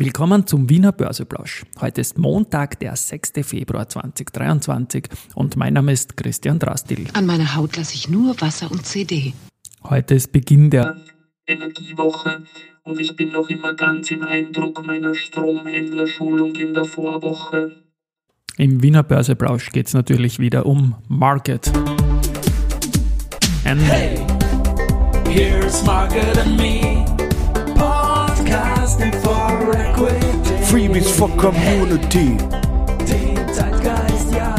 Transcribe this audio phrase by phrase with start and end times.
[0.00, 1.64] Willkommen zum Wiener Börseplausch.
[1.80, 3.32] Heute ist Montag, der 6.
[3.42, 7.08] Februar 2023 und mein Name ist Christian Drastil.
[7.14, 9.32] An meiner Haut lasse ich nur Wasser und CD.
[9.82, 10.98] Heute ist Beginn der
[11.48, 12.44] Energiewoche
[12.84, 17.72] und ich bin noch immer ganz im Eindruck meiner Stromhändlerschulung in der Vorwoche.
[18.56, 21.72] Im Wiener Börseplausch geht es natürlich wieder um Market.
[23.64, 24.24] And hey,
[25.28, 26.97] here's Market and me.
[28.48, 30.64] Podcasting for Equity.
[30.64, 32.34] Freebies for Community.
[33.52, 34.54] Zeitgeist, ja.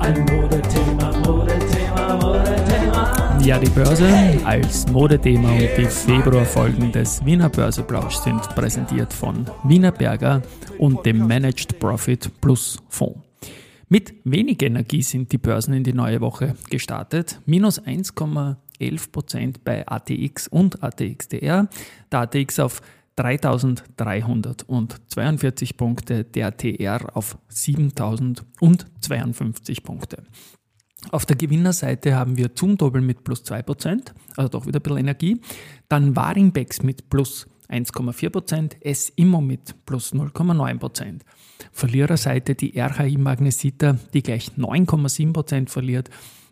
[0.00, 3.38] Ein Modethema, Modethema, Modethema.
[3.44, 4.08] Ja, die Börse
[4.44, 10.42] als Modethema und die Februarfolgen des Wiener Börseplausch sind präsentiert von Wiener Berger
[10.78, 13.20] und dem Managed Profit Plus Fonds.
[13.88, 17.38] Mit wenig Energie sind die Börsen in die neue Woche gestartet.
[17.46, 21.68] Minus 1,11% bei ATX und ATXDR.
[22.10, 22.82] Der ATX auf
[23.16, 30.22] 3342 Punkte, der TR auf 7052 Punkte.
[31.10, 35.40] Auf der Gewinnerseite haben wir Zoom-Doppel mit plus 2%, also doch wieder ein bisschen Energie.
[35.88, 41.20] Dann Waringbex mit plus 1,4%, S-Immo mit plus 0,9%.
[41.72, 46.08] Verliererseite die RHI Magnesita, die gleich 9,7% verliert.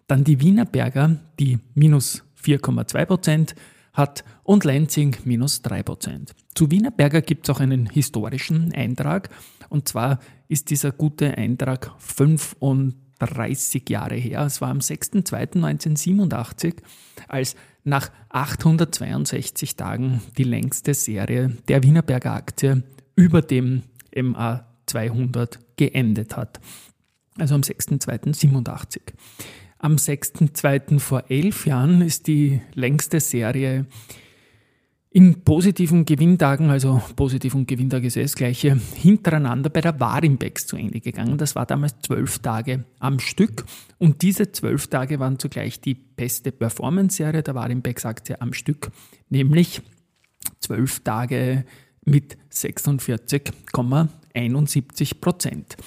[0.08, 3.54] Dann die Wienerberger, die minus 4,2%
[3.92, 6.30] hat und Lansing minus 3%.
[6.54, 9.30] Zu Wienerberger gibt es auch einen historischen Eintrag
[9.68, 14.42] und zwar ist dieser gute Eintrag 35 Jahre her.
[14.42, 16.74] Es war am 6.2.1987,
[17.28, 22.82] als nach 862 Tagen die längste Serie der Wienerberger Aktie
[23.16, 23.82] über dem
[24.14, 26.60] MA 200 geendet hat.
[27.38, 29.00] Also am 6.2.87.
[29.82, 30.98] Am 6.2.
[30.98, 33.86] vor elf Jahren ist die längste Serie
[35.08, 41.00] in positiven Gewinntagen, also positiv und ist das gleiche, hintereinander bei der Warimbex zu Ende
[41.00, 41.38] gegangen.
[41.38, 43.64] Das war damals zwölf Tage am Stück
[43.96, 48.90] und diese zwölf Tage waren zugleich die beste Performance-Serie der Warimbex-Aktie am Stück,
[49.30, 49.80] nämlich
[50.58, 51.64] zwölf Tage
[52.04, 55.78] mit 46,71 Prozent.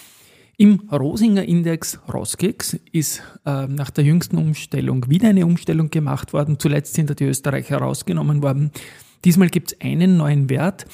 [0.58, 6.60] Im Rosinger Index Roskix ist äh, nach der jüngsten Umstellung wieder eine Umstellung gemacht worden.
[6.60, 8.72] Zuletzt sind da die Österreicher herausgenommen worden.
[9.26, 10.86] Diesmal gibt es einen neuen Wert,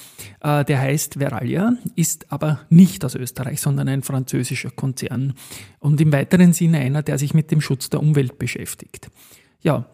[0.41, 5.33] äh, der heißt Veralia, ist aber nicht aus Österreich, sondern ein französischer Konzern
[5.79, 9.09] und im weiteren Sinne einer, der sich mit dem Schutz der Umwelt beschäftigt.
[9.61, 9.85] Ja,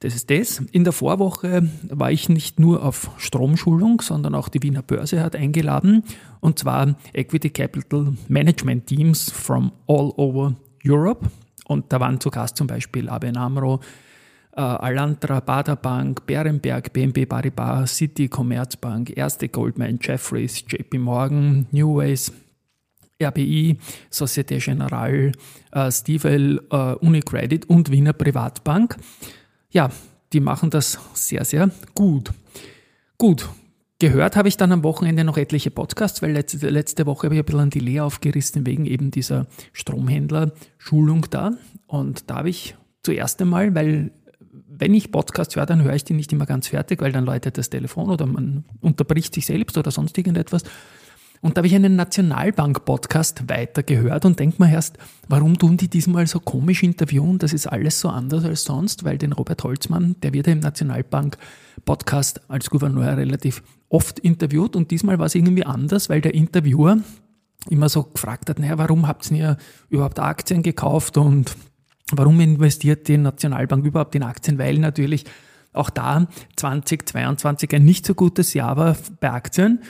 [0.00, 0.58] das ist das.
[0.72, 5.36] In der Vorwoche war ich nicht nur auf Stromschulung, sondern auch die Wiener Börse hat
[5.36, 6.02] eingeladen.
[6.40, 11.30] Und zwar Equity Capital Management Teams from all over Europe.
[11.66, 13.80] Und da waren zu Gast zum Beispiel ABN AMRO,
[14.56, 22.32] äh, Alantra, Baderbank, Bärenberg, BNP Paribas, City, Commerzbank, Erste Goldman, Jeffries, JP Morgan, Newways,
[23.24, 23.78] RBI,
[24.10, 25.32] Societe Generale,
[25.72, 28.96] äh, Stiefel, äh, Unicredit und Wiener Privatbank
[29.72, 29.90] ja,
[30.32, 32.30] die machen das sehr, sehr gut.
[33.18, 33.48] Gut,
[33.98, 37.40] gehört habe ich dann am Wochenende noch etliche Podcasts, weil letzte, letzte Woche habe ich
[37.40, 41.52] ein bisschen ein Delay aufgerissen wegen eben dieser Stromhändler-Schulung da.
[41.86, 44.12] Und da habe ich zuerst einmal, weil
[44.50, 47.56] wenn ich Podcasts höre, dann höre ich die nicht immer ganz fertig, weil dann läutet
[47.56, 50.64] das Telefon oder man unterbricht sich selbst oder sonst irgendetwas.
[51.42, 54.96] Und da habe ich einen Nationalbank-Podcast weitergehört und denke mir erst,
[55.28, 57.38] warum tun die diesmal so komisch interviewen?
[57.38, 60.60] Das ist alles so anders als sonst, weil den Robert Holzmann, der wird ja im
[60.60, 66.98] Nationalbank-Podcast als Gouverneur relativ oft interviewt und diesmal war es irgendwie anders, weil der Interviewer
[67.68, 69.56] immer so gefragt hat, naja, warum habt ihr
[69.88, 71.56] überhaupt Aktien gekauft und
[72.12, 74.58] warum investiert die Nationalbank überhaupt in Aktien?
[74.58, 75.24] Weil natürlich
[75.72, 79.80] auch da 2022 ein nicht so gutes Jahr war bei Aktien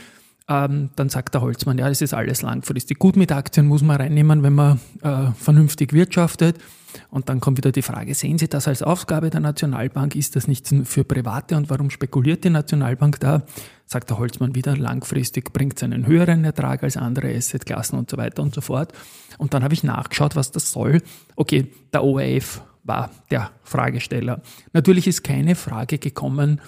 [0.52, 2.98] ähm, dann sagt der Holzmann, ja, das ist alles langfristig.
[2.98, 6.58] Gut mit Aktien muss man reinnehmen, wenn man äh, vernünftig wirtschaftet.
[7.08, 10.14] Und dann kommt wieder die Frage, sehen Sie das als Aufgabe der Nationalbank?
[10.14, 13.44] Ist das nicht für Private und warum spekuliert die Nationalbank da?
[13.86, 18.19] Sagt der Holzmann wieder, langfristig bringt es einen höheren Ertrag als andere Assetklassen und so
[18.19, 18.93] weiter und so fort.
[19.38, 21.00] Und dann habe ich nachgeschaut, was das soll.
[21.34, 24.43] Okay, der ORF war der Fragesteller.
[24.75, 26.60] Natürlich ist keine Frage gekommen,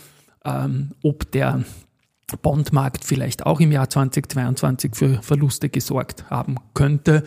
[0.46, 1.64] ähm, ob der
[2.36, 7.24] Bondmarkt vielleicht auch im Jahr 2022 für Verluste gesorgt haben könnte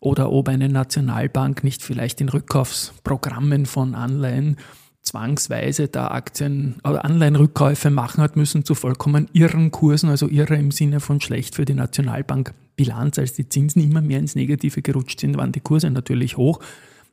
[0.00, 4.56] oder ob eine Nationalbank nicht vielleicht in Rückkaufsprogrammen von Anleihen
[5.02, 10.70] zwangsweise da Aktien oder Anleihenrückkäufe machen hat müssen zu vollkommen irren Kursen, also irre im
[10.70, 15.20] Sinne von schlecht für die Nationalbank Bilanz, als die Zinsen immer mehr ins Negative gerutscht
[15.20, 16.60] sind, waren die Kurse natürlich hoch.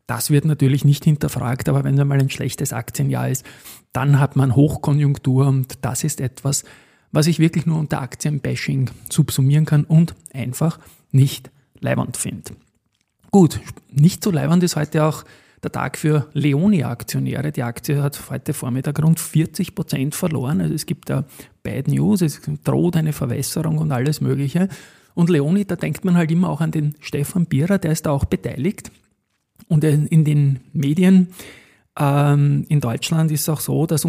[0.06, 3.46] Das wird natürlich nicht hinterfragt, aber wenn einmal ein schlechtes Aktienjahr ist,
[3.92, 6.64] dann hat man Hochkonjunktur und das ist etwas,
[7.12, 10.80] was ich wirklich nur unter Aktienbashing subsumieren kann und einfach
[11.12, 12.54] nicht leibend finde.
[13.32, 13.60] Gut,
[13.92, 15.24] nicht so leibend ist heute auch
[15.64, 17.52] der Tag für Leoni-Aktionäre.
[17.52, 20.62] Die Aktie hat heute Vormittag rund 40 Prozent verloren.
[20.62, 21.26] Also es gibt da
[21.64, 24.70] Bad News, es droht eine Verwässerung und alles Mögliche.
[25.14, 28.12] Und Leoni, da denkt man halt immer auch an den Stefan Bierer, der ist da
[28.12, 28.92] auch beteiligt.
[29.68, 31.30] Und in den Medien
[32.00, 34.06] ähm, in Deutschland ist es auch so, dass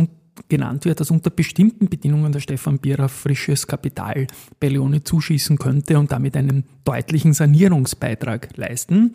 [0.48, 4.26] genannt wird, dass unter bestimmten Bedingungen der Stefan Bierer frisches Kapital
[4.60, 9.14] bei Leoni zuschießen könnte und damit einen deutlichen Sanierungsbeitrag leisten.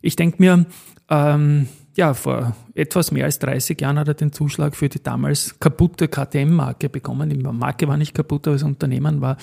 [0.00, 0.66] Ich denke mir,
[1.08, 5.58] ähm, ja, vor etwas mehr als 30 Jahren hat er den Zuschlag für die damals
[5.60, 7.28] kaputte KTM-Marke bekommen.
[7.28, 9.36] Die Marke war nicht kaputt, aber das Unternehmen war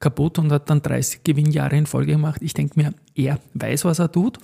[0.00, 2.42] kaputt und hat dann 30 Gewinnjahre in Folge gemacht.
[2.42, 4.38] Ich denke mir, er weiß, was er tut.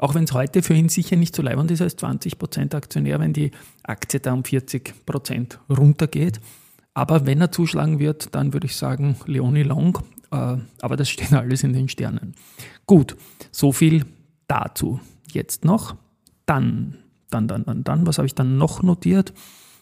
[0.00, 3.34] Auch wenn es heute für ihn sicher nicht so leibend ist als 20% Aktionär, wenn
[3.34, 3.50] die
[3.82, 6.40] Aktie da um 40% runtergeht.
[6.94, 9.98] Aber wenn er zuschlagen wird, dann würde ich sagen Leonie Long.
[10.30, 12.34] Äh, aber das steht alles in den Sternen.
[12.86, 13.14] Gut,
[13.50, 14.06] so viel
[14.48, 15.00] dazu.
[15.30, 15.96] Jetzt noch
[16.46, 16.96] dann,
[17.28, 19.34] dann, dann, dann, dann, was habe ich dann noch notiert?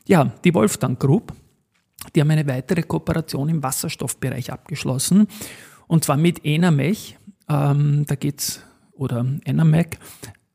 [0.09, 1.33] Ja, die Wolfgang Group,
[2.17, 5.29] die haben eine weitere Kooperation im Wasserstoffbereich abgeschlossen
[5.87, 7.17] und zwar mit Enamech.
[7.49, 8.63] Ähm, da geht es,
[8.99, 9.99] oder Enamec,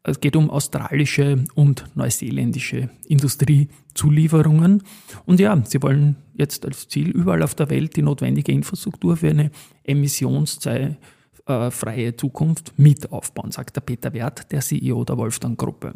[0.05, 4.83] es geht um australische und neuseeländische Industriezulieferungen.
[5.25, 9.29] Und ja, sie wollen jetzt als Ziel überall auf der Welt die notwendige Infrastruktur für
[9.29, 9.49] eine
[9.85, 10.97] emissionsfreie
[12.17, 15.93] Zukunft mit aufbauen, sagt der Peter Wert, der CEO der Wolfgang Gruppe.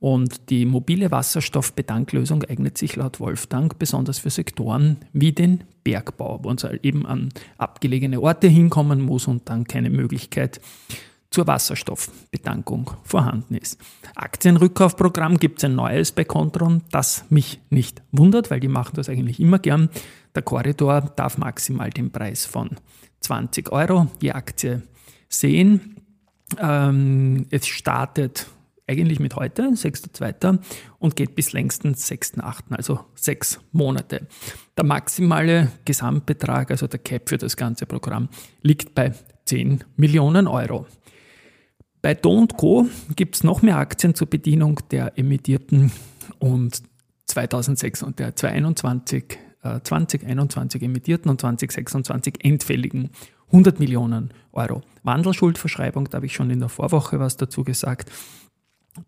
[0.00, 6.48] Und die mobile Wasserstoffbetanklösung eignet sich laut Wolfgang besonders für Sektoren wie den Bergbau, wo
[6.48, 7.28] man eben an
[7.58, 10.60] abgelegene Orte hinkommen muss und dann keine Möglichkeit
[11.30, 13.78] zur Wasserstoffbetankung vorhanden ist.
[14.16, 19.08] Aktienrückkaufprogramm gibt es ein neues bei Contron, das mich nicht wundert, weil die machen das
[19.08, 19.90] eigentlich immer gern.
[20.34, 22.70] Der Korridor darf maximal den Preis von
[23.20, 24.82] 20 Euro je Aktie
[25.28, 25.96] sehen.
[26.58, 28.46] Ähm, es startet
[28.88, 30.58] eigentlich mit heute, 6.2.
[30.98, 34.26] und geht bis längstens 6.8., also sechs Monate.
[34.76, 38.28] Der maximale Gesamtbetrag, also der Cap für das ganze Programm,
[38.62, 39.12] liegt bei
[39.44, 40.86] 10 Millionen Euro.
[42.02, 42.86] Bei Do Co.
[43.14, 45.92] gibt es noch mehr Aktien zur Bedienung der emittierten
[46.38, 46.82] und
[47.26, 53.10] 2006 und der 2021, äh, 2021 emittierten und 2026 endfälligen
[53.48, 54.82] 100 Millionen Euro.
[55.02, 58.10] Wandelschuldverschreibung, da habe ich schon in der Vorwoche was dazu gesagt.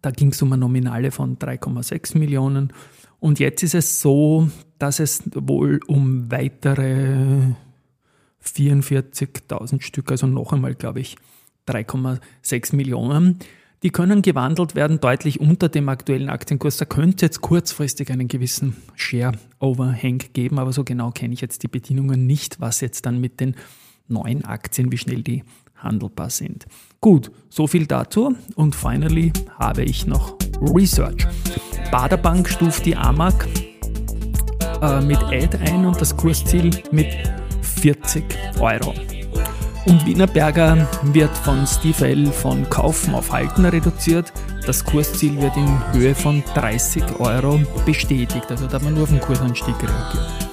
[0.03, 2.73] Da ging es um eine Nominale von 3,6 Millionen.
[3.21, 4.49] Und jetzt ist es so,
[4.79, 7.55] dass es wohl um weitere
[8.45, 11.17] 44.000 Stück, also noch einmal, glaube ich,
[11.69, 13.39] 3,6 Millionen.
[13.83, 16.77] Die können gewandelt werden deutlich unter dem aktuellen Aktienkurs.
[16.77, 21.69] Da könnte jetzt kurzfristig einen gewissen Share-Overhang geben, aber so genau kenne ich jetzt die
[21.69, 23.57] Bedienungen nicht, was jetzt dann mit den
[24.07, 25.43] neuen Aktien, wie schnell die
[25.77, 26.67] handelbar sind.
[27.01, 28.37] Gut, so viel dazu.
[28.55, 31.27] Und finally habe ich noch Research.
[31.91, 33.47] Baderbank stuft die AMAG
[34.81, 37.09] äh, mit Ad ein und das Kursziel mit
[37.63, 38.25] 40
[38.61, 38.95] Euro.
[39.87, 42.27] Und Wienerberger wird von Steve L.
[42.27, 44.33] von Kaufen auf Halten reduziert.
[44.65, 48.47] Das Kursziel wird in Höhe von 30 Euro bestätigt.
[48.49, 50.53] Also da man nur auf den Kursanstieg reagiert.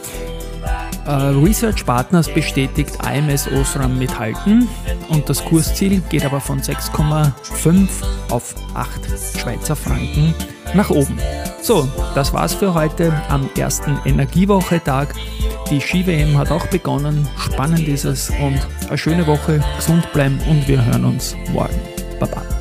[1.05, 1.11] Äh,
[1.43, 4.67] Research Partners bestätigt AMS Osram mithalten
[5.09, 7.87] und das Kursziel geht aber von 6,5
[8.29, 10.35] auf 8 Schweizer Franken
[10.75, 11.17] nach oben.
[11.63, 15.15] So, das war's für heute am ersten Energiewoche-Tag.
[15.69, 17.27] Die Ski-WM hat auch begonnen.
[17.37, 19.63] Spannend ist es und eine schöne Woche.
[19.75, 21.79] Gesund bleiben und wir hören uns morgen.
[22.19, 22.58] Baba.